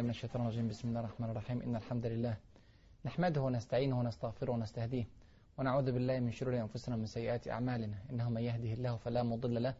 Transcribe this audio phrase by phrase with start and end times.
[0.00, 0.68] بالله من الشيطان الرجيم.
[0.68, 1.62] بسم الله الرحمن الرحيم.
[1.62, 2.36] إن الحمد لله
[3.04, 5.06] نحمده ونستعينه ونستغفره ونستهديه
[5.58, 7.98] ونعوذ بالله من شرور أنفسنا ومن سيئات أعمالنا.
[8.10, 9.74] إنه من يهده الله فلا مضل له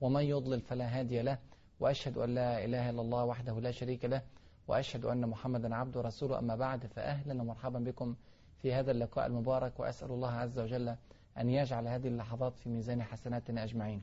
[0.00, 1.38] ومن يضلل فلا هادي له.
[1.80, 4.22] وأشهد أن لا إله إلا الله وحده لا شريك له
[4.68, 6.38] وأشهد أن محمدا عبده ورسوله.
[6.38, 8.16] أما بعد فأهلا ومرحبا بكم
[8.58, 9.80] في هذا اللقاء المبارك.
[9.80, 10.96] وأسأل الله عز وجل
[11.38, 14.02] أن يجعل هذه اللحظات في ميزان حسناتنا أجمعين.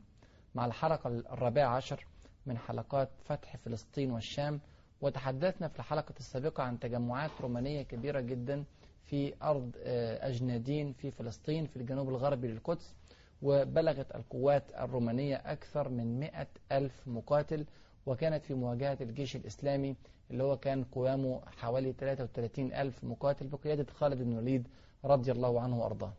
[0.56, 2.06] مع الحلقة الرابعة عشر
[2.46, 4.60] من حلقات فتح فلسطين والشام
[5.02, 8.63] وتحدثنا في الحلقة السابقة عن تجمعات رومانية كبيرة جدا
[9.05, 9.71] في أرض
[10.21, 12.94] أجنادين في فلسطين في الجنوب الغربي للقدس
[13.41, 17.66] وبلغت القوات الرومانية أكثر من مئة ألف مقاتل
[18.05, 19.95] وكانت في مواجهة الجيش الإسلامي
[20.31, 24.68] اللي هو كان قوامه حوالي 33 ألف مقاتل بقيادة خالد بن الوليد
[25.05, 26.13] رضي الله عنه وأرضاه.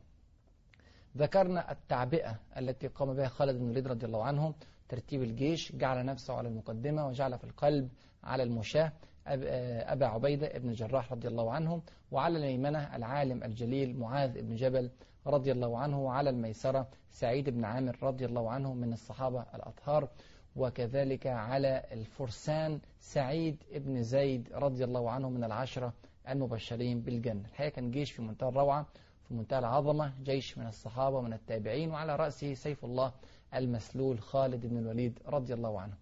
[1.17, 4.55] ذكرنا التعبئة التي قام بها خالد بن الوليد رضي الله عنه
[4.89, 7.89] ترتيب الجيش جعل نفسه على المقدمة وجعل في القلب
[8.25, 8.93] على المشاة
[9.27, 14.91] أبا عبيدة ابن الجراح رضي الله عنه وعلى الميمنة العالم الجليل معاذ بن جبل
[15.27, 20.09] رضي الله عنه وعلى الميسرة سعيد بن عامر رضي الله عنه من الصحابة الأطهار
[20.57, 25.93] وكذلك على الفرسان سعيد بن زيد رضي الله عنه من العشرة
[26.29, 27.49] المبشرين بالجنة.
[27.49, 28.87] الحقيقة كان جيش في منتهى الروعة
[29.29, 33.13] في منتهى العظمة جيش من الصحابة ومن التابعين وعلى رأسه سيف الله
[33.55, 35.95] المسلول خالد بن الوليد رضي الله عنه.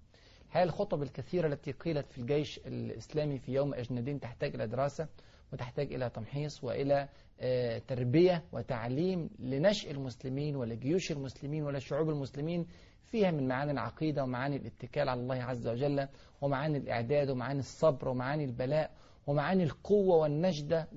[0.50, 5.08] هذه الخطب الكثيرة التي قيلت في الجيش الإسلامي في يوم أجندين تحتاج إلى دراسة
[5.52, 7.08] وتحتاج إلى تمحيص وإلى
[7.88, 12.66] تربية وتعليم لنشء المسلمين ولجيوش المسلمين ولشعوب المسلمين
[13.02, 16.08] فيها من معاني العقيدة ومعاني الاتكال على الله عز وجل
[16.41, 18.91] ومعاني الإعداد ومعاني الصبر ومعاني البلاء
[19.26, 20.88] ومعاني القوة والنجدة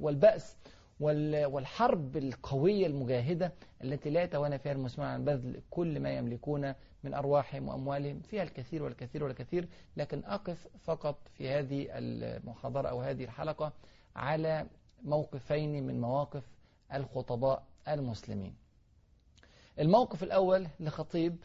[0.00, 0.56] والبأس
[1.00, 3.52] والحرب القوية المجاهدة
[3.84, 8.82] التي لا يتوانى فيها المسلمون عن بذل كل ما يملكون من أرواحهم وأموالهم فيها الكثير
[8.82, 13.72] والكثير والكثير لكن أقف فقط في هذه المحاضرة أو هذه الحلقة
[14.16, 14.66] على
[15.04, 16.42] موقفين من مواقف
[16.94, 18.54] الخطباء المسلمين.
[19.78, 21.36] الموقف الأول لخطيب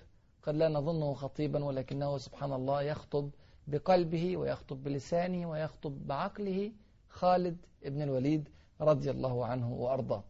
[0.44, 3.30] قد لا نظنه خطيبا ولكنه سبحان الله يخطب
[3.68, 6.72] بقلبه ويخطب بلسانه ويخطب بعقله
[7.10, 8.50] خالد ابن الوليد
[8.82, 10.24] رضي الله عنه وأرضاه.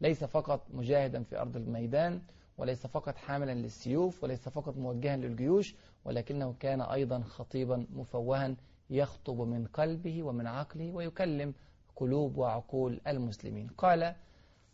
[0.00, 2.22] ليس فقط مجاهدا في أرض الميدان
[2.60, 8.56] وليس فقط حاملا للسيوف وليس فقط موجها للجيوش ولكنه كان أيضا خطيبا مفوها
[8.90, 11.54] يخطب من قلبه ومن عقله ويكلم
[11.96, 13.68] قلوب وعقول المسلمين.
[13.78, 14.14] قال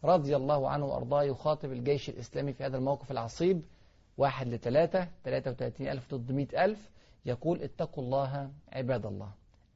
[0.04, 3.62] رضي الله عنه وأرضاه يخاطب الجيش الإسلامي في هذا الموقف العصيب
[4.18, 6.90] واحد لثلاثة ثلاثة وثلاثين ألف ضد مئة ألف
[7.26, 9.30] يقول اتقوا الله عباد الله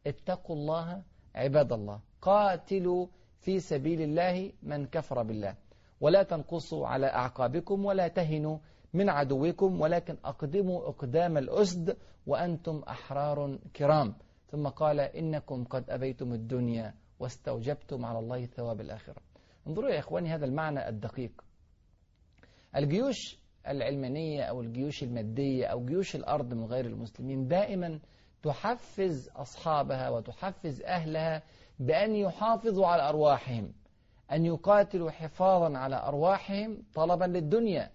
[0.06, 1.03] اتقوا الله
[1.34, 3.06] عباد الله قاتلوا
[3.41, 5.54] في سبيل الله من كفر بالله.
[6.00, 8.59] ولا تنقصوا على أعقابكم ولا تهنوا
[8.94, 11.97] من عدوكم ولكن أقدموا أقدام الأسد
[12.27, 14.15] وأنتم أحرار كرام.
[14.50, 19.22] ثم قال إنكم قد أبيتم الدنيا واستوجبتم على الله ثواب الآخرة.
[19.66, 21.44] انظروا يا إخواني هذا المعنى الدقيق.
[22.77, 23.38] الجيوش
[23.69, 28.00] العلمانية أو الجيوش المادية أو جيوش الأرض من غير المسلمين دائما
[28.43, 31.43] تحفز أصحابها وتحفز أهلها
[31.78, 33.72] بأن يحافظوا على أرواحهم.
[34.33, 37.91] أن يقاتلوا حفاظا على أرواحهم طلبا للدنيا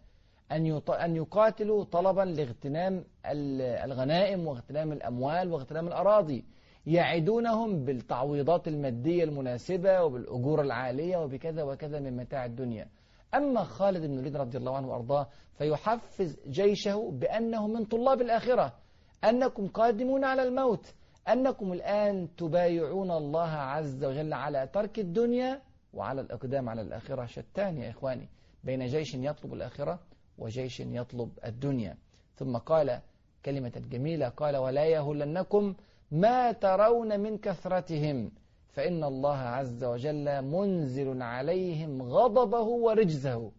[0.52, 3.04] أن أن يقاتلوا طلبا لاغتنام
[3.86, 6.46] الغنائم واغتنام الأموال واغتنام الأراضي.
[6.86, 12.88] يعدونهم بالتعويضات المادية المناسبة وبالأجور العالية وبكذا وكذا من متاع الدنيا.
[13.36, 18.74] أما خالد بن الوليد رضي الله عنه وأرضاه فيحفز جيشه بأنه من طلاب الآخرة.
[19.24, 20.94] أنكم قادمون على الموت.
[21.28, 25.62] أنكم الآن تبايعون الله عز وجل على ترك الدنيا
[25.96, 28.30] وعلى الإقدام على الآخرة شتان يا إخواني
[28.64, 30.00] بين جيش يطلب الآخرة
[30.38, 31.98] وجيش يطلب الدنيا.
[32.36, 33.02] ثم قال
[33.46, 35.76] كلمة جميلة قال ولا يهلنكم
[36.12, 38.32] ما ترون من كثرتهم
[38.74, 43.52] فإن الله عز وجل منزل عليهم غضبه ورجزه.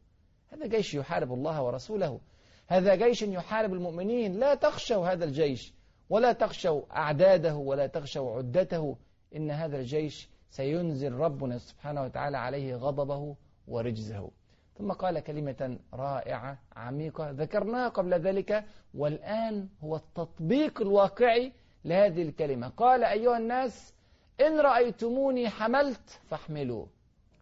[0.48, 2.20] هذا جيش يحارب الله ورسوله.
[2.66, 4.38] هذا جيش يحارب المؤمنين.
[4.38, 5.74] لا تخشوا هذا الجيش
[6.10, 8.96] ولا تخشوا أعداده ولا تخشوا عدته.
[9.36, 13.36] إن هذا الجيش سينزل ربنا سبحانه وتعالى عليه غضبه
[13.68, 14.30] ورجزه.
[14.78, 17.30] ثم قال كلمة رائعة عميقة.
[17.30, 18.64] ذكرناها قبل ذلك
[18.94, 21.52] والآن هو التطبيق الواقعي
[21.84, 22.68] لهذه الكلمة.
[22.68, 23.94] قال أيها الناس
[24.40, 26.86] إن رأيتموني حملت فاحملوا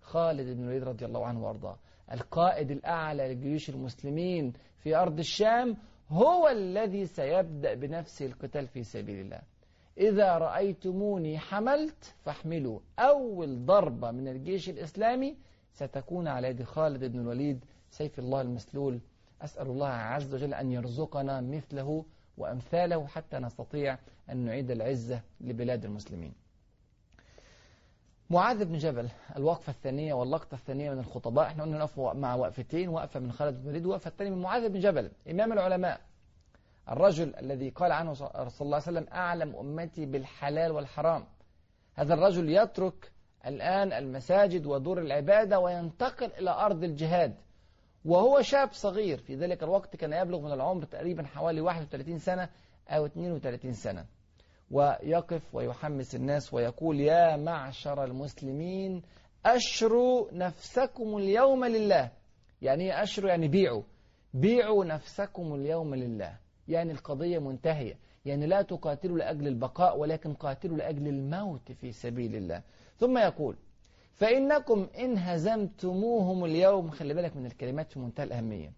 [0.02, 1.76] خالد بن الوليد رضي الله عنه وأرضاه.
[2.12, 5.76] القائد الأعلى لجيوش المسلمين في أرض الشام
[6.08, 9.40] هو الذي سيبدأ بنفسه القتال في سبيل الله.
[9.98, 12.80] إذا رأيتموني حملت فاحملوا.
[12.98, 15.36] أول ضربة من الجيش الإسلامي
[15.72, 19.00] ستكون على يد خالد بن الوليد سيف الله المسلول.
[19.42, 22.04] أسأل الله عز وجل أن يرزقنا مثله
[22.38, 23.98] وأمثاله حتى نستطيع
[24.30, 26.32] أن نعيد العزة لبلاد المسلمين.
[28.30, 31.46] معاذ بن جبل الوقفة الثانية واللقطة الثانية من الخطباء.
[31.46, 34.80] إحنا قلنا نقف مع وقفتين وقفة من خالد بن الوليد وقفة الثانية من معاذ بن
[34.80, 36.00] جبل إمام العلماء.
[36.90, 41.24] الرجل الذي قال عنه صلى الله عليه وسلم أعلم أمتي بالحلال والحرام.
[41.94, 43.12] هذا الرجل يترك
[43.46, 47.34] الآن المساجد ودور العبادة وينتقل إلى أرض الجهاد.
[48.04, 52.48] وهو شاب صغير في ذلك الوقت كان يبلغ من العمر تقريبا حوالي 31 سنة
[52.88, 54.06] أو 32 سنة.
[54.70, 59.02] ويقف ويحمس الناس ويقول يا معشر المسلمين
[59.46, 62.10] أشروا نفسكم اليوم لله.
[62.62, 63.82] يعني إيه أشروا؟ يعني بيعوا.
[64.34, 66.43] بيعوا نفسكم اليوم لله.
[66.68, 67.98] يعني القضية منتهية.
[68.24, 72.62] يعني لا تقاتلوا لأجل البقاء ولكن قاتلوا لأجل الموت في سبيل الله.
[72.98, 73.56] ثم يقول
[74.14, 78.72] فإنكم إن هزمتموهم اليوم خلي بالك من الكلمات في منتهى الأهمية.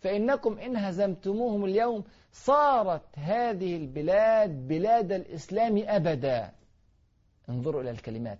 [0.00, 6.52] فإنكم إن هزمتموهم اليوم صارت هذه البلاد بلاد الإسلام أبدا.
[7.48, 8.38] انظروا إلى الكلمات.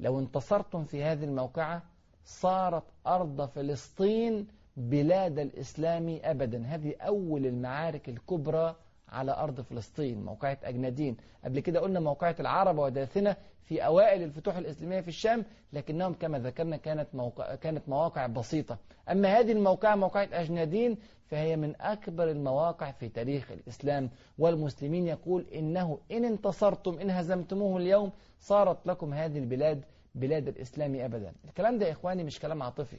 [0.00, 1.82] لو انتصرتم في هذه الموقعة
[2.24, 6.64] صارت أرض فلسطين بلاد الإسلام أبدا.
[6.66, 8.76] هذه أول المعارك الكبرى
[9.08, 11.16] على أرض فلسطين موقعة أجنادين.
[11.44, 16.76] قبل كده قلنا موقعة العرب وداثنة في أوائل الفتوح الإسلامية في الشام لكنهم كما ذكرنا
[16.76, 18.78] كانت موقع كانت مواقع بسيطة.
[19.10, 24.10] أما هذه الموقعة موقعة أجنادين فهي من أكبر المواقع في تاريخ الإسلام.
[24.38, 29.84] والمسلمين يقول إنه إن انتصرتم إن هزمتموه اليوم صارت لكم هذه البلاد
[30.14, 31.32] بلاد الإسلام أبدا.
[31.44, 32.96] الكلام ده يا إخواني مش كلام عاطفي.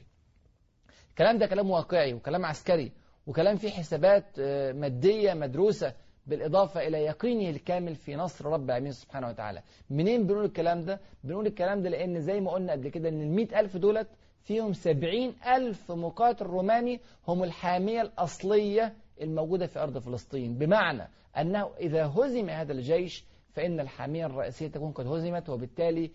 [1.16, 2.92] الكلام ده كلام واقعي وكلام عسكري
[3.26, 4.40] وكلام فيه حسابات
[4.74, 5.92] مادية مدروسة
[6.26, 11.46] بالإضافة إلى يقينه الكامل في نصر رب العالمين سبحانه وتعالى منين بنقول الكلام ده؟ بنقول
[11.46, 14.08] الكلام ده لأن زي ما قلنا قبل كده أن المئة ألف دولت
[14.44, 22.06] فيهم سبعين ألف مقاتل روماني هم الحامية الأصلية الموجودة في أرض فلسطين بمعنى أنه إذا
[22.06, 26.10] هزم هذا الجيش فإن الحامية الرئيسية تكون قد هزمت وبالتالي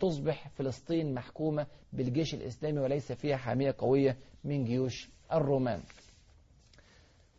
[0.00, 5.80] تصبح فلسطين محكومة بالجيش الإسلامي وليس فيها حامية قوية من جيوش الرومان.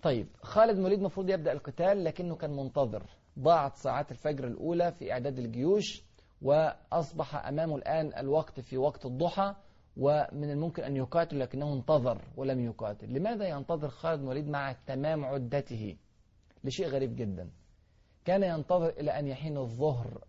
[0.01, 3.03] طيب خالد بن الوليد المفروض يبدأ القتال لكنه كان منتظر.
[3.39, 6.03] ضاعت ساعات الفجر الأولى في إعداد الجيوش
[6.41, 9.55] وأصبح أمامه الآن الوقت في وقت الضحى
[9.97, 13.13] ومن الممكن أن يقاتل لكنه انتظر ولم يقاتل.
[13.13, 15.95] لماذا ينتظر خالد بن الوليد مع تمام عدته؟
[16.63, 17.49] لشيء غريب جدا.
[18.25, 20.23] كان ينتظر إلى أن يحين الظهر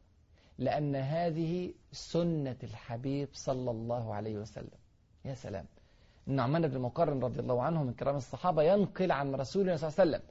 [0.61, 4.79] لأن هذه سنة الحبيب صلى الله عليه وسلم.
[5.25, 5.65] يا سلام.
[6.29, 10.11] النعمان بن مقرن رضي الله عنه من كرام الصحابة ينقل عن رسولنا صلى الله عليه
[10.11, 10.23] وسلم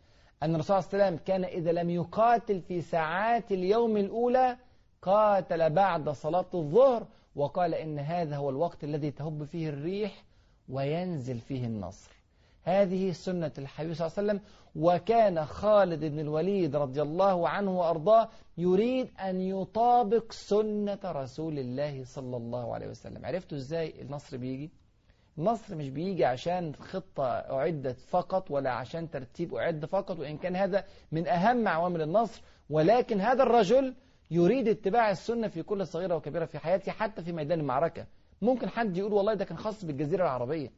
[0.43, 4.57] أن الرسول صلى الله عليه وسلم كان إذا لم يقاتل في ساعات اليوم الأولى
[5.01, 10.23] قاتل بعد صلاة الظهر وقال إن هذا هو الوقت الذي تهب فيه الريح
[10.69, 12.11] وينزل فيه النصر.
[12.63, 14.41] هذه سنة الحبيب صلى الله عليه وسلم
[14.75, 22.37] وكان خالد بن الوليد رضي الله عنه وأرضاه يريد أن يطابق سنة رسول الله صلى
[22.37, 23.25] الله عليه وسلم.
[23.25, 24.69] عرفتوا إزاي النصر بيجي؟
[25.37, 30.83] النصر مش بيجي عشان خطة أعدت فقط ولا عشان ترتيب أعد فقط وإن كان هذا
[31.11, 33.95] من أهم عوامل النصر ولكن هذا الرجل
[34.31, 38.05] يريد اتباع السنة في كل صغيرة وكبيرة في حياته حتى في ميدان المعركة.
[38.41, 40.71] ممكن حد يقول والله ده كان خاص بالجزيرة العربية.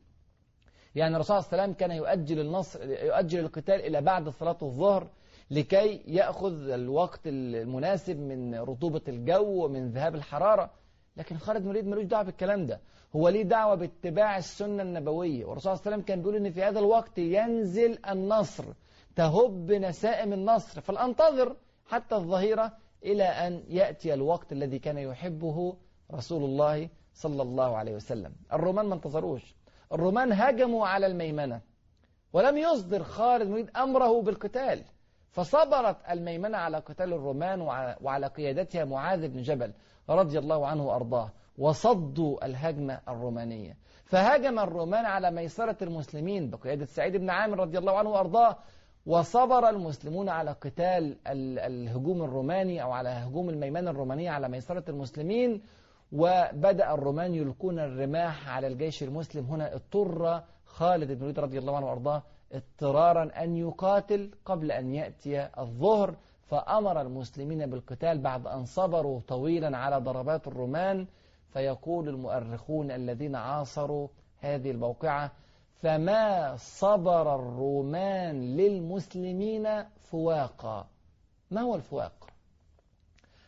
[0.95, 5.07] يعني الرسول صلى الله عليه وسلم كان يؤجل النصر يؤجل القتال إلى بعد صلاة الظهر
[5.51, 10.71] لكي يأخذ الوقت المناسب من رطوبة الجو ومن ذهاب الحرارة.
[11.17, 12.81] لكن خالد مريد ملوش دعوة بالكلام ده.
[13.15, 16.63] هو ليه دعوة باتباع السنة النبوية؟ والرسول صلى الله عليه وسلم كان بيقول إن في
[16.63, 18.65] هذا الوقت ينزل النصر
[19.15, 20.81] تهب نسائم النصر.
[20.81, 21.55] فلأنتظر
[21.85, 22.71] حتى الظهيرة
[23.03, 25.75] إلى أن يأتي الوقت الذي كان يحبه
[26.13, 28.33] رسول الله صلى الله عليه وسلم.
[28.53, 29.55] الرومان ما انتظروش.
[29.93, 31.61] الرومان هجموا على الميمنة.
[32.33, 34.83] ولم يصدر خالد مريد أمره بالقتال.
[35.31, 37.61] فصبرت الميمنة على قتال الرومان
[38.01, 39.73] وعلى قيادتها معاذ بن جبل
[40.09, 41.31] رضي الله عنه وأرضاه.
[41.57, 43.77] وصدوا الهجمة الرومانية.
[44.05, 48.57] فهاجم الرومان على ميسرة المسلمين بقيادة سعيد بن عامر رضي الله عنه وأرضاه.
[49.05, 55.61] وصبر المسلمون على قتال الهجوم الروماني أو على هجوم الميمنة الرومانية على ميسرة المسلمين.
[56.11, 61.85] وبدأ الرومان يلقون الرماح على الجيش المسلم هنا اضطر خالد بن الوليد رضي الله عنه
[61.85, 66.15] وأرضاه اضطرارا أن يقاتل قبل أن يأتي الظهر
[66.49, 71.07] فأمر المسلمين بالقتال بعد أن صبروا طويلا على ضربات الرومان
[71.53, 74.07] فيقول المؤرخون الذين عاصروا
[74.39, 75.31] هذه الموقعة
[75.81, 80.87] فما صبر الرومان للمسلمين فواقا
[81.51, 82.27] ما هو الفواق؟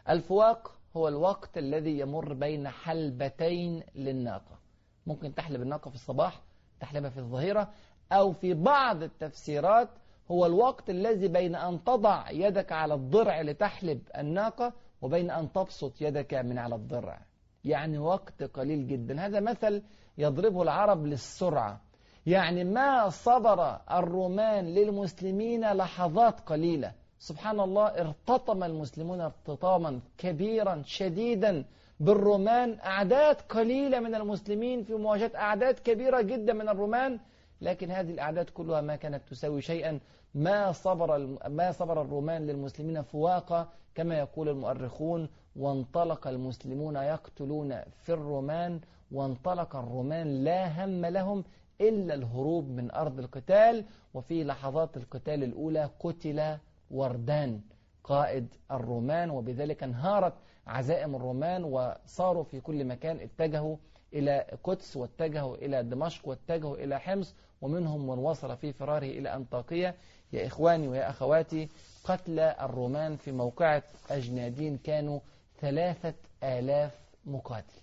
[0.10, 4.60] الفواق هو الوقت الذي يمر بين حلبتين للناقة.
[5.08, 6.42] ممكن تحلب الناقة في الصباح
[6.80, 7.70] تحلبها في الظهيرة
[8.12, 9.90] أو في بعض التفسيرات
[10.32, 16.34] هو الوقت الذي بين أن تضع يدك على الضرع لتحلب الناقة وبين أن تبسط يدك
[16.34, 17.22] من على الضرع.
[17.64, 19.26] يعني وقت قليل جدا.
[19.26, 19.84] هذا مثل
[20.18, 21.82] يضربه العرب للسرعة.
[22.26, 26.94] يعني ما صبر الرومان للمسلمين لحظات قليلة.
[27.30, 31.66] سبحان الله ارتطم المسلمون ارتطاما كبيرا شديدا
[32.00, 32.70] بالرومان.
[32.80, 37.20] أعداد قليلة من المسلمين في مواجهة أعداد كبيرة جدا من الرومان
[37.62, 40.00] لكن هذه الأعداد كلها ما كانت تساوي شيئا.
[40.36, 41.10] ما صبر
[41.50, 48.80] ما صبر الرومان للمسلمين فواقة كما يقول المؤرخون وانطلق المسلمون يقتلون في الرومان
[49.12, 51.44] وانطلق الرومان لا هم لهم
[51.82, 56.58] إلا الهروب من أرض القتال وفي لحظات القتال الأولى قتل
[56.94, 57.62] وردان
[58.04, 60.34] قائد الرومان وبذلك انهارت
[60.68, 63.78] عزائم الرومان وصاروا في كل مكان اتجهوا
[64.14, 69.96] إلى قدس واتجهوا إلى دمشق واتجهوا إلى حمص ومنهم من وصل في فراره إلى أنطاكية
[70.34, 71.70] يا إخواني ويا أخواتي
[72.04, 75.20] قتل الرومان في موقعة أجنادين كانوا
[75.62, 76.92] ثلاثة آلاف
[77.26, 77.82] مقاتل.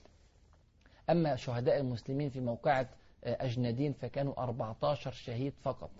[1.11, 2.88] أما شهداء المسلمين في موقعة
[3.25, 5.90] أجنادين فكانوا 14 شهيد فقط.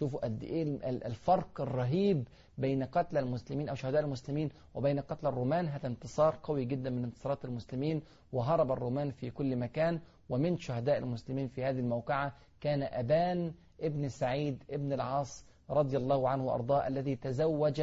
[0.00, 2.28] شوفوا قد إيه الفرق الرهيب
[2.58, 5.68] بين قتل المسلمين أو شهداء المسلمين وبين قتل الرومان.
[5.68, 8.02] هذا انتصار قوي جدا من انتصارات المسلمين
[8.32, 10.00] وهرب الرومان في كل مكان.
[10.30, 16.44] ومن شهداء المسلمين في هذه الموقعة كان أبان ابن سعيد ابن العاص رضي الله عنه
[16.44, 17.82] وأرضاه الذي تزوج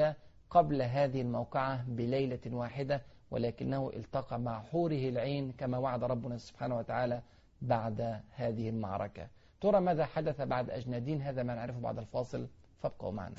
[0.49, 7.21] قبل هذه الموقعة بليلة واحدة ولكنه التقى مع حوره العين كما وعد ربنا سبحانه وتعالى
[7.61, 9.27] بعد هذه المعركة.
[9.61, 12.47] ترى ماذا حدث بعد أجنادين؟ هذا ما نعرفه بعد الفاصل.
[12.81, 13.35] فابقوا معنا.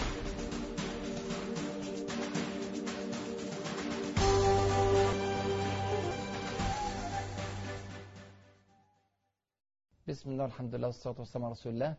[10.08, 11.94] بسم الله والحمد لله والصلاة والسلام على رسول الله.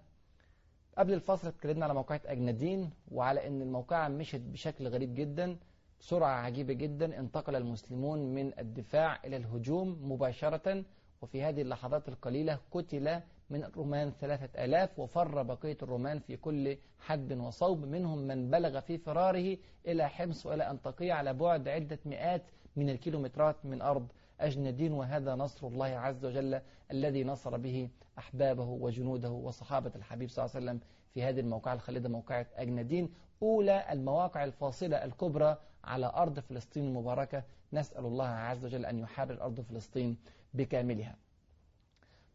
[0.98, 5.58] قبل الفاصل اتكلمنا على موقعة أجنادين وعلى أن الموقعة مشت بشكل غريب جدا
[6.00, 7.20] بسرعة عجيبة جدا.
[7.20, 10.84] انتقل المسلمون من الدفاع إلى الهجوم مباشرة
[11.22, 17.34] وفي هذه اللحظات القليلة قتل من الرومان ثلاثة آلاف وفر بقية الرومان في كل حد
[17.34, 17.86] وصوب.
[17.86, 22.42] منهم من بلغ في فراره إلى حمص وإلى أنطاكية على بعد عدة مئات
[22.76, 24.08] من الكيلومترات من أرض
[24.40, 24.94] أجندين.
[24.94, 30.66] وهذا نصر الله عز وجل الذي نصر به أحبابه وجنوده وصحابة الحبيب صلى الله عليه
[30.66, 30.80] وسلم
[31.14, 33.14] في هذه الموقعة الخالدة موقعة أجندين.
[33.42, 37.44] أولى المواقع الفاصلة الكبرى على أرض فلسطين المباركة.
[37.74, 40.18] نسأل الله عز وجل أن يحرر أرض فلسطين
[40.54, 41.16] بكاملها.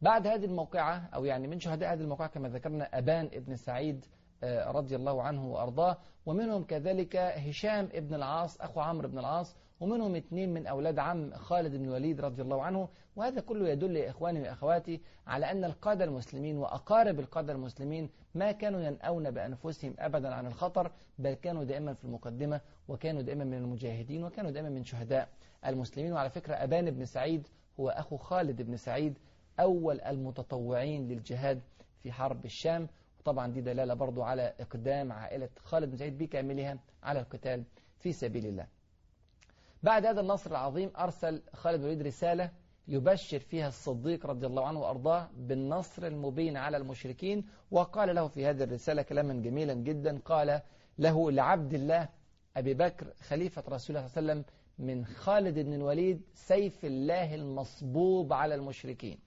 [0.04, 4.04] بعد هذه الموقعة أو يعني من شهداء هذه الموقعة كما ذكرنا أبان ابن سعيد
[4.66, 5.96] رضي الله عنه وأرضاه
[6.26, 11.76] ومنهم كذلك هشام ابن العاص أخو عمرو بن العاص ومنهم اثنين من أولاد عم خالد
[11.76, 12.88] بن الوليد رضي الله عنه.
[13.16, 18.80] وهذا كله يدل يا إخواني وأخواتي على أن القادة المسلمين وأقارب القادة المسلمين ما كانوا
[18.80, 24.50] ينأون بأنفسهم أبدا عن الخطر بل كانوا دائما في المقدمة وكانوا دائما من المجاهدين وكانوا
[24.50, 25.28] دائما من شهداء
[25.66, 26.12] المسلمين.
[26.12, 27.46] وعلى فكرة أبان بن سعيد
[27.80, 29.18] هو أخو خالد بن سعيد
[29.60, 31.60] أول المتطوعين للجهاد
[32.02, 32.88] في حرب الشام.
[33.20, 37.64] وطبعا دي دلالة برضو على إقدام عائلة خالد بن سعيد بكاملها على القتال
[37.98, 38.66] في سبيل الله.
[39.82, 42.50] بعد هذا النصر العظيم أرسل خالد بن الوليد رسالة
[42.88, 48.62] يبشر فيها الصديق رضي الله عنه وأرضاه بالنصر المبين على المشركين وقال له في هذه
[48.62, 50.60] الرسالة كلاما جميلا جدا قال
[50.98, 52.08] له لعبد الله
[52.56, 54.44] أبي بكر خليفة رسول الله صلى الله عليه وسلم
[54.78, 59.18] من خالد بن الوليد سيف الله المصبوب على المشركين.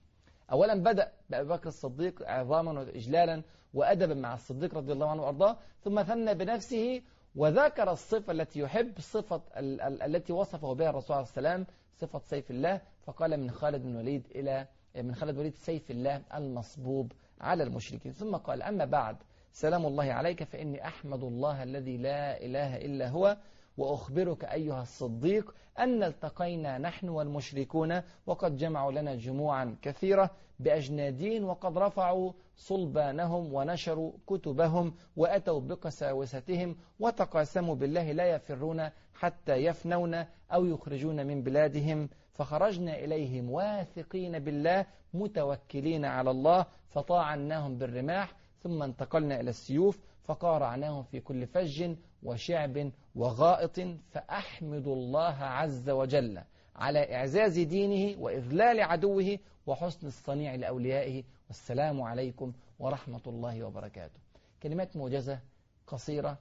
[0.52, 3.42] أولا بدأ بأبي بكر الصديق عظاما وإجلالا
[3.74, 7.02] وأدبا مع الصديق رضي الله عنه وأرضاه ثم ثنى بنفسه
[7.36, 11.66] وذكر الصفة التي يحب صفة ال ال التي وصفه بها الرسول عليه السلام
[12.00, 12.80] صفة سيف الله.
[13.06, 18.12] فقال من خالد بن الوليد إلى من خالد بن الوليد سيف الله المصبوب على المشركين.
[18.12, 19.16] ثم قال أما بعد
[19.52, 23.36] سلام الله عليك فإني أحمد الله الذي لا إله إلا هو
[23.78, 30.30] وأخبرك أيها الصديق أن التقينا نحن والمشركون وقد جمعوا لنا جموعا كثيرة
[30.60, 40.14] بأجنادين وقد رفعوا صلبانهم ونشروا كتبهم وأتوا بقساوستهم وتقاسموا بالله لا يفرون حتى يفنون
[40.52, 48.32] أو يخرجون من بلادهم فخرجنا إليهم واثقين بالله متوكلين على الله فطاعناهم بالرماح
[48.62, 53.80] ثم انتقلنا إلى السيوف فقارعناهم في كل فج وشعب وغائط
[54.10, 56.42] فأحمد الله عز وجل
[56.76, 64.20] على إعزاز دينه وإذلال عدوه وحسن الصنيع لأوليائه والسلام عليكم ورحمة الله وبركاته.
[64.62, 65.40] كلمات موجزة
[65.86, 66.38] قصيرة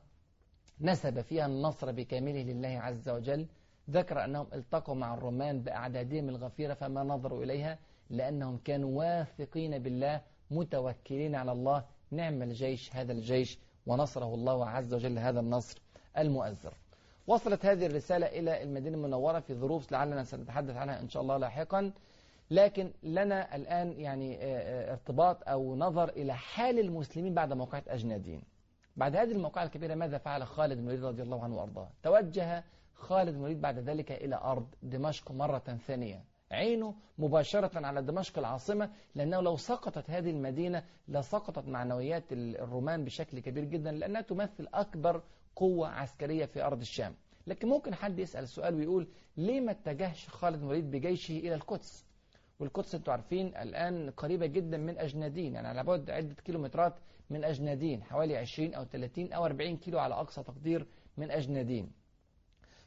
[0.82, 3.48] نسب فيها النصر بكامله لله عز وجل.
[3.89, 7.79] ذكر أنهم التقوا مع الرومان بأعدادهم الغفيرة فما نظروا إليها
[8.10, 11.84] لأنهم كانوا واثقين بالله متوكلين على الله.
[12.12, 15.82] نعم الجيش هذا الجيش ونصره الله عز وجل هذا النصر
[16.17, 16.74] المؤزر.
[17.27, 21.91] وصلت هذه الرسالة إلى المدينة المنورة في ظروف لعلنا سنتحدث عنها إن شاء الله لاحقا.
[22.51, 24.38] لكن لنا الآن يعني
[24.91, 28.41] ارتباط أو نظر إلى حال المسلمين بعد موقعة أجنادين.
[28.96, 32.63] بعد هذه الموقعة الكبيرة ماذا فعل خالد بن الوليد رضي الله عنه وأرضاه؟ توجه
[32.96, 36.24] خالد بن الوليد بعد ذلك إلى أرض دمشق مرة ثانية.
[36.51, 43.63] عينه مباشرة على دمشق العاصمة لأنه لو سقطت هذه المدينة لسقطت معنويات الرومان بشكل كبير
[43.63, 45.24] جدا لأنها تمثل أكبر
[45.56, 47.16] قوة عسكرية في أرض الشام.
[47.48, 52.06] لكن ممكن حد يسأل السؤال ويقول ليه ما اتجهش خالد الوليد بجيشه إلى القدس؟
[52.60, 56.94] والقدس أنتوا عارفين الآن قريبة جدا من أجنادين يعني على بعد عدة كيلومترات
[57.30, 60.88] من أجنادين حوالي 20 أو 30 أو 40 كيلو على أقصى تقدير
[61.18, 61.92] من أجنادين.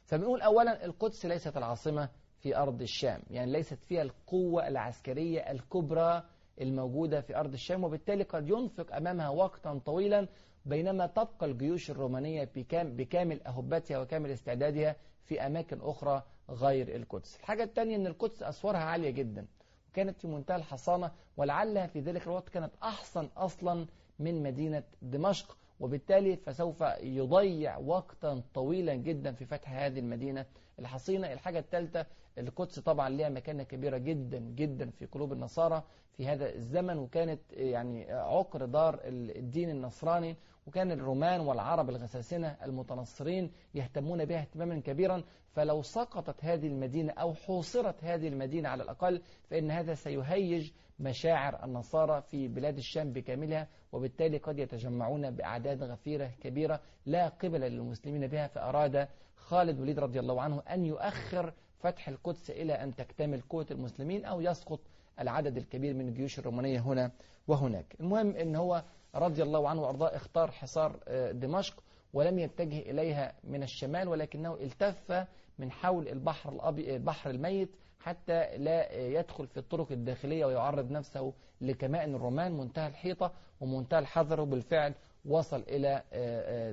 [0.05, 2.09] فبنقول أولا القدس ليست العاصمة
[2.41, 3.21] في أرض الشام.
[3.29, 6.23] يعني ليست فيها القوة العسكرية الكبرى
[6.61, 10.27] الموجودة في أرض الشام وبالتالي قد ينفق أمامها وقتا طويلا
[10.65, 14.95] بينما تبقى الجيوش الرومانية بكامل أهبتها وكامل استعدادها
[15.25, 17.37] في أماكن أخرى غير القدس.
[17.39, 19.45] الحاجة الثانية أن القدس أسوارها عالية جدا
[19.91, 23.85] وكانت في منتهى الحصانة ولعلها في ذلك الوقت كانت أحسن أصلا
[24.19, 25.57] من مدينة دمشق.
[25.81, 30.45] وبالتالي فسوف يضيع وقتا طويلا جدا في فتح هذه المدينة
[30.79, 31.33] الحصينة.
[31.33, 32.05] الحاجة الثالثة
[32.37, 35.83] القدس طبعا لها مكانة كبيرة جدا جدا في قلوب النصارى
[36.17, 40.35] في هذا الزمن وكانت يعني عقر دار الدين النصراني
[40.67, 45.23] وكان الرومان والعرب الغساسنة المتنصرين يهتمون بها اهتماما كبيرا.
[45.53, 50.71] فلو سقطت هذه المدينة أو حوصرت هذه المدينة على الأقل فإن هذا سيهيج
[51.01, 58.27] مشاعر النصارى في بلاد الشام بكاملها وبالتالي قد يتجمعون بأعداد غفيرة كبيرة لا قبل للمسلمين
[58.27, 63.65] بها فأراد خالد وليد رضي الله عنه أن يؤخر فتح القدس إلى أن تكتمل قوة
[63.71, 64.79] المسلمين أو يسقط
[65.19, 67.11] العدد الكبير من الجيوش الرومانية هنا
[67.47, 67.95] وهناك.
[67.99, 68.83] المهم أن هو
[69.15, 70.99] رضي الله عنه وأرضاه اختار حصار
[71.31, 75.27] دمشق ولم يتجه إليها من الشمال ولكنه التف
[75.59, 77.69] من حول البحر البحر الميت
[78.03, 84.93] حتى لا يدخل في الطرق الداخلية ويعرض نفسه لكمائن الرومان منتهى الحيطة ومنتهى الحذر وبالفعل
[85.25, 86.03] وصل إلى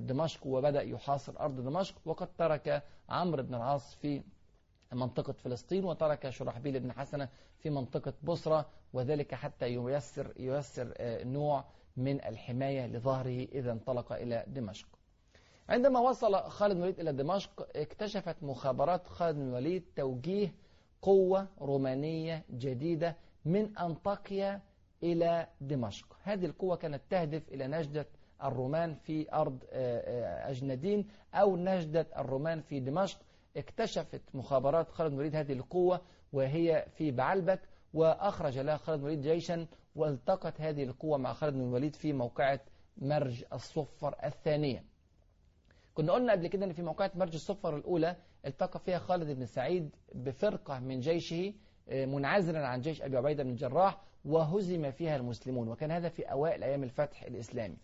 [0.06, 1.94] دمشق وبدأ يحاصر أرض دمشق.
[2.04, 4.22] وقد ترك عمرو بن العاص في
[4.92, 11.64] منطقة فلسطين وترك شرحبيل بن حسنة في منطقة بصرة وذلك حتى ييسر, ييسر نوع
[11.96, 14.88] من الحماية لظهره إذا انطلق إلى دمشق.
[15.68, 20.52] عندما وصل خالد بن الوليد إلى دمشق اكتشفت مخابرات خالد بن الوليد توجيه
[21.02, 24.60] قوة رومانية جديدة من أنطاكيا
[25.02, 26.16] إلى دمشق.
[26.22, 28.06] هذه القوة كانت تهدف إلى نجدة
[28.44, 33.18] الرومان في أرض أجندين أو نجدة الرومان في دمشق.
[33.56, 36.00] اكتشفت مخابرات خالد الوليد هذه القوة
[36.32, 37.60] وهي في بعلبك
[37.94, 42.60] وأخرج لها خالد الوليد جيشا والتقت هذه القوة مع خالد بن الوليد في موقعة
[42.96, 44.84] مرج الصفر الثانية.
[45.94, 49.90] كنا قلنا قبل كده أن في موقعة مرج الصفر الأولى التقى فيها خالد بن سعيد
[50.14, 51.52] بفرقة من جيشه
[51.92, 56.82] منعزلا عن جيش أبي عبيدة بن الجراح وهزم فيها المسلمون وكان هذا في أوائل أيام
[56.82, 57.76] الفتح الإسلامي.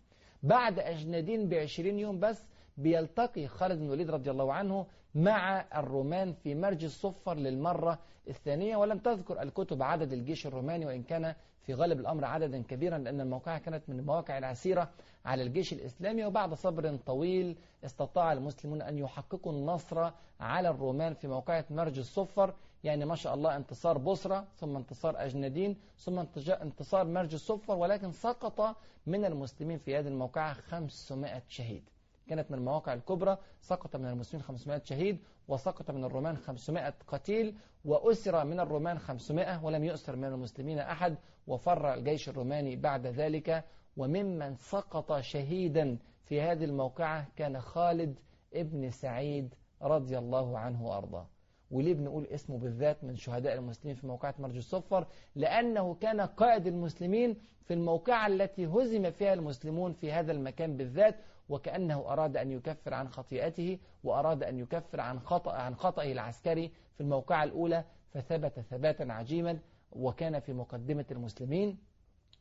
[0.42, 2.44] بعد أجنادين بعشرين يوم بس
[2.76, 8.98] بيلتقي خالد بن الوليد رضي الله عنه مع الرومان في مرج الصفر للمرة الثانية ولم
[8.98, 13.88] تذكر الكتب عدد الجيش الروماني وإن كان في غالب الأمر عددا كبيرا لأن الموقعة كانت
[13.88, 14.90] من المواقع العسيرة
[15.24, 16.24] على الجيش الإسلامي.
[16.24, 20.10] وبعد صبر طويل استطاع المسلمون أن يحققوا النصر
[20.40, 22.54] على الرومان في موقعة مرج الصفر.
[22.84, 26.18] يعني ما شاء الله انتصار بصرة ثم انتصار أجندين ثم
[26.62, 31.93] انتصار مرج الصفر ولكن سقط من المسلمين في هذه الموقعة 500 شهيد.
[32.28, 38.44] كانت من المواقع الكبرى سقط من المسلمين 500 شهيد وسقط من الرومان 500 قتيل وأسر
[38.44, 43.64] من الرومان 500 ولم يؤسر من المسلمين أحد وفر الجيش الروماني بعد ذلك.
[43.96, 48.18] وممن سقط شهيدا في هذه الموقعة كان خالد
[48.54, 51.26] ابن سعيد رضي الله عنه وأرضاه.
[51.74, 55.06] وليه بنقول اسمه بالذات من شهداء المسلمين في موقعة مرج الصفر؟
[55.37, 61.16] لأنه كان قائد المسلمين في الموقعة التي هزم فيها المسلمون في هذا المكان بالذات
[61.48, 67.00] وكأنه أراد أن يكفر عن خطيئته وأراد أن يكفر عن خطأ عن خطئه العسكري في
[67.00, 69.58] الموقعة الأولى فثبت ثباتا عجيما
[69.92, 71.78] وكان في مقدمة المسلمين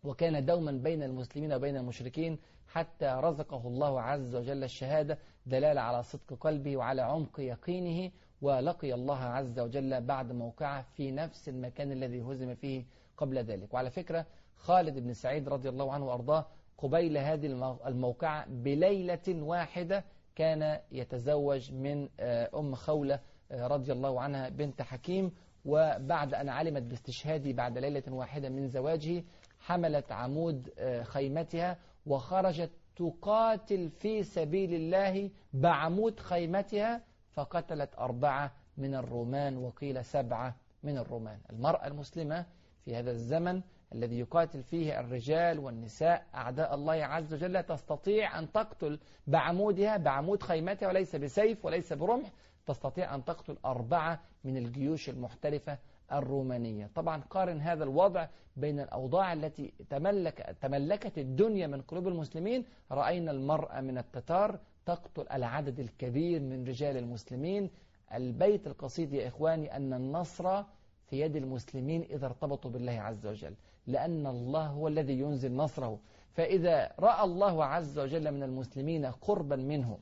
[0.03, 6.33] وكان دوما بين المسلمين وبين المشركين حتى رزقه الله عز وجل الشهادة دلالة على صدق
[6.39, 8.11] قلبه وعلى عمق يقينه
[8.43, 12.83] ولقي الله عز وجل بعد موقعه في نفس المكان الذي هزم فيه
[13.17, 13.73] قبل ذلك.
[13.73, 14.25] وعلى فكرة
[14.55, 16.45] خالد بن سعيد رضي الله عنه وأرضاه
[16.77, 17.45] قبيل هذه
[17.87, 20.03] الموقعة بليلة واحدة
[20.35, 22.09] كان يتزوج من
[22.55, 23.19] أم خولة
[23.51, 25.31] رضي الله عنها بنت حكيم.
[25.65, 29.23] وبعد أن علمت باستشهاده بعد ليلة واحدة من زواجه
[29.59, 30.69] حملت عمود
[31.03, 37.01] خيمتها وخرجت تقاتل في سبيل الله بعمود خيمتها
[37.35, 41.39] فقتلت أربعة من الرومان وقيل سبعة من الرومان.
[41.49, 42.45] المرأة المسلمة
[42.85, 43.61] في هذا الزمن
[43.93, 50.87] الذي يقاتل فيه الرجال والنساء أعداء الله عز وجل تستطيع أن تقتل بعمودها بعمود خيمتها
[50.87, 52.29] وليس بسيف وليس برمح.
[52.65, 55.77] تستطيع أن تقتل أربعة من الجيوش المحترفة
[56.11, 56.89] الرومانية.
[56.95, 62.65] طبعا قارن هذا الوضع بين الأوضاع التي تملك تملكت الدنيا من قلوب المسلمين.
[62.91, 67.69] رأينا المرأة من التتار تقتل العدد الكبير من رجال المسلمين.
[68.13, 70.63] البيت القصيد يا إخواني أن النصر
[71.09, 73.55] في يد المسلمين إذا ارتبطوا بالله عز وجل
[73.87, 75.99] لأن الله هو الذي ينزل نصره.
[76.33, 79.99] فإذا رأى الله عز وجل من المسلمين قربا منه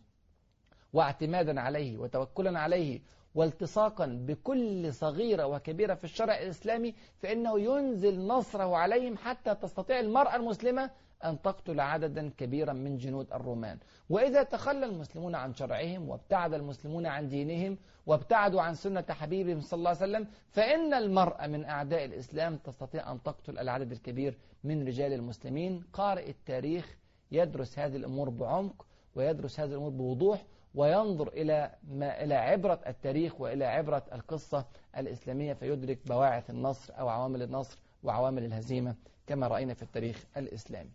[0.93, 3.01] واعتمادا عليه وتوكلا عليه
[3.35, 10.89] والتصاقا بكل صغيرة وكبيرة في الشرع الإسلامي فإنه ينزل نصره عليهم حتى تستطيع المرأة المسلمة
[11.23, 13.77] أن تقتل عددا كبيرا من جنود الرومان.
[14.09, 19.89] وإذا تخلى المسلمون عن شرعهم وابتعد المسلمون عن دينهم وابتعدوا عن سنة حبيبهم صلى الله
[19.89, 25.83] عليه وسلم فإن المرأة من أعداء الإسلام تستطيع أن تقتل العدد الكبير من رجال المسلمين.
[25.93, 26.97] قارئ التاريخ
[27.31, 33.65] يدرس هذه الأمور بعمق ويدرس هذه الأمور بوضوح وينظر إلى ما إلى عبرة التاريخ وإلى
[33.65, 34.65] عبرة القصة
[34.97, 38.95] الإسلامية فيدرك بواعث النصر أو عوامل النصر وعوامل الهزيمة
[39.27, 40.89] كما رأينا في التاريخ الإسلامي.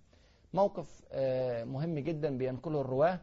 [0.56, 1.02] موقف
[1.64, 3.20] مهم جدا بينقله الرواة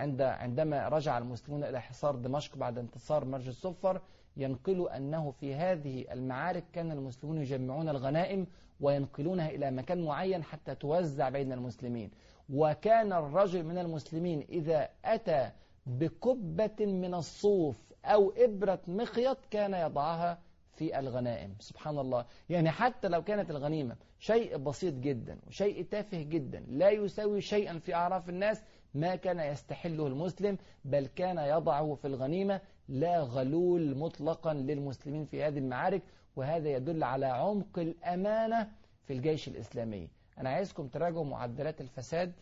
[0.00, 4.00] عند عندما رجع المسلمون إلى حصار دمشق بعد انتصار مرج الصفر
[4.36, 8.46] ينقل أنه في هذه المعارك كان المسلمون يجمعون الغنائم
[8.80, 12.10] وينقلونها إلى مكان معين حتى توزع بين المسلمين.
[12.54, 15.50] وكان الرجل من المسلمين إذا أتى
[15.86, 20.38] بكبة من الصوف أو إبرة مخيط كان يضعها
[20.74, 21.54] في الغنائم.
[21.60, 22.26] سبحان الله.
[22.48, 27.94] يعني حتى لو كانت الغنيمة شيء بسيط جدا وشيء تافه جدا لا يساوي شيئا في
[27.94, 28.62] أعراف الناس
[28.94, 35.58] ما كان يستحله المسلم بل كان يضعه في الغنيمة لا غلول مطلقا للمسلمين في هذه
[35.58, 36.02] المعارك
[36.36, 38.70] وهذا يدل على عمق الأمانة
[39.04, 40.08] في الجيش الإسلامي.
[40.38, 42.32] أنا عايزكم تراجعوا معدلات الفساد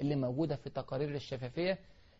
[0.00, 1.78] اللي موجودة في تقارير الشفافية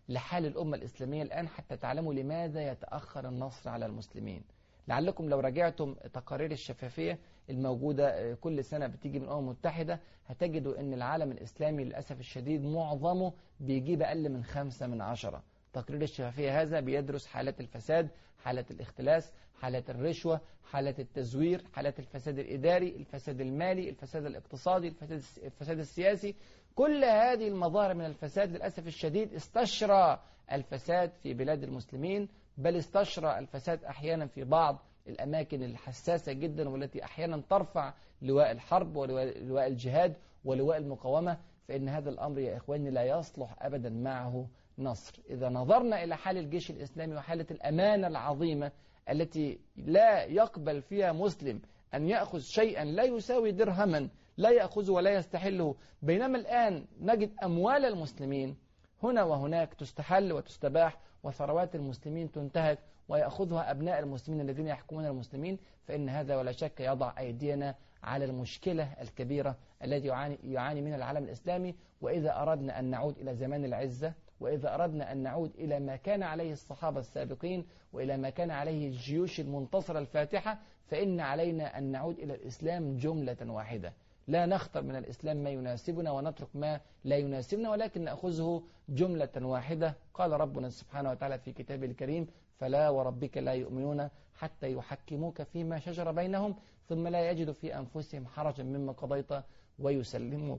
[0.09, 4.43] لحال الأمة الإسلامية الآن حتى تعلموا لماذا يتأخر النصر على المسلمين.
[4.89, 7.19] لعلكم لو راجعتم تقارير الشفافية
[7.51, 14.03] الموجودة كل سنة بتيجي من الأمم المتحدة هتجدوا أن العالم الإسلامي للأسف الشديد معظمه بيجيب
[14.03, 15.43] أقل من خمسة من عشرة.
[15.73, 18.09] تقرير الشفافية هذا بيدرس حالات الفساد
[18.45, 20.41] حالات الاختلاس حالات الرشوة
[20.71, 26.35] حالات التزوير حالات الفساد الإداري الفساد المالي الفساد الاقتصادي الفساد, الفساد السياسي.
[26.75, 30.21] كل هذه المظاهر من الفساد للأسف الشديد استشرى
[30.53, 37.43] الفساد في بلاد المسلمين بل استشرى الفساد أحيانا في بعض الأماكن الحساسة جدا والتي أحيانا
[37.51, 41.39] ترفع لواء الحرب ولواء الجهاد ولواء المقاومة
[41.69, 45.15] فإن هذا الأمر يا إخواني لا يصلح أبدا معه نصر.
[45.31, 48.73] إذا نظرنا إلى حال الجيش الإسلامي وحالة الأمانة العظيمة
[49.11, 51.61] التي لا يقبل فيها مسلم
[51.95, 58.57] أن يأخذ شيئا لا يساوي درهما لا يأخذه ولا يستحله بينما الآن نجد أموال المسلمين
[59.03, 61.01] هنا وهناك تستحل وتستباح
[61.33, 67.75] وثروات المسلمين تنتهك ويأخذها أبناء المسلمين الذين يحكمون المسلمين فإن هذا ولا شك يضع أيدينا
[68.03, 71.75] على المشكلة الكبيرة التي يعاني, يعاني منها العالم الإسلامي.
[72.01, 76.53] وإذا أردنا أن نعود إلى زمان العزة وإذا أردنا أن نعود إلى ما كان عليه
[76.53, 82.97] الصحابة السابقين وإلى ما كان عليه الجيوش المنتصرة الفاتحة فإن علينا أن نعود إلى الإسلام
[82.97, 83.93] جملة واحدة.
[84.29, 89.95] لا نختر من الإسلام ما يناسبنا ونترك ما لا يناسبنا ولكن نأخذه جملة واحدة.
[90.15, 92.27] قال ربنا سبحانه وتعالى في كتابه الكريم
[92.59, 96.55] فلا وربك لا يؤمنون حتى يحكموك فيما شجر بينهم
[96.89, 99.33] ثم لا يجدوا في أنفسهم حرجا مما قضيت
[99.79, 100.57] ويسلموا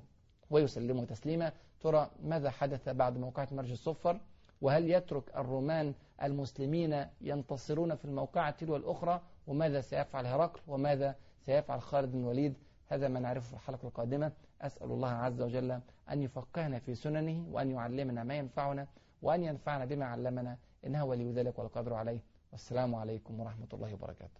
[0.49, 1.51] ويسلموا تسليما.
[1.81, 4.19] ترى ماذا حدث بعد موقعة مرج الصفر؟
[4.61, 12.11] وهل يترك الرومان المسلمين ينتصرون في الموقعة تلو الأخرى؟ وماذا سيفعل هرقل؟ وماذا سيفعل خالد
[12.11, 12.53] بن الوليد؟
[12.93, 14.31] هذا ما نعرفه في الحلقة القادمة.
[14.61, 15.79] أسأل الله عز وجل
[16.11, 18.87] أن يفقهنا في سننه وأن يعلمنا ما ينفعنا
[19.21, 22.19] وأن ينفعنا بما علمنا إنه ولي ذلك والقدر عليه.
[22.51, 24.39] والسلام عليكم ورحمة الله وبركاته.